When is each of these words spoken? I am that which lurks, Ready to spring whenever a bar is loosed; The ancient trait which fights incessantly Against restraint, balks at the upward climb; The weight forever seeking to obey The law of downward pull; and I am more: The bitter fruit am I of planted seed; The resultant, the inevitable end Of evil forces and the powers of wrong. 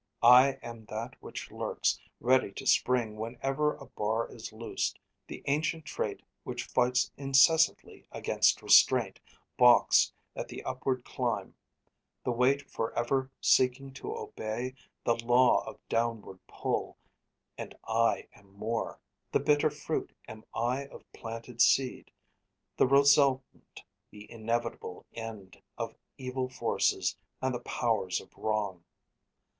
I 0.23 0.53
am 0.63 0.85
that 0.85 1.13
which 1.21 1.51
lurks, 1.51 1.99
Ready 2.19 2.51
to 2.53 2.65
spring 2.65 3.17
whenever 3.17 3.75
a 3.75 3.85
bar 3.85 4.27
is 4.31 4.51
loosed; 4.51 4.97
The 5.27 5.43
ancient 5.45 5.85
trait 5.85 6.23
which 6.43 6.63
fights 6.63 7.11
incessantly 7.17 8.07
Against 8.11 8.63
restraint, 8.63 9.19
balks 9.57 10.11
at 10.35 10.47
the 10.47 10.63
upward 10.63 11.05
climb; 11.05 11.53
The 12.23 12.31
weight 12.31 12.67
forever 12.67 13.29
seeking 13.41 13.93
to 13.93 14.15
obey 14.17 14.73
The 15.03 15.23
law 15.23 15.63
of 15.67 15.77
downward 15.87 16.39
pull; 16.47 16.97
and 17.55 17.75
I 17.83 18.27
am 18.33 18.51
more: 18.53 18.99
The 19.31 19.39
bitter 19.39 19.69
fruit 19.69 20.13
am 20.27 20.45
I 20.51 20.87
of 20.87 21.03
planted 21.13 21.61
seed; 21.61 22.09
The 22.75 22.87
resultant, 22.87 23.83
the 24.09 24.31
inevitable 24.31 25.05
end 25.13 25.61
Of 25.77 25.93
evil 26.17 26.49
forces 26.49 27.15
and 27.39 27.53
the 27.53 27.59
powers 27.59 28.19
of 28.19 28.35
wrong. 28.35 28.83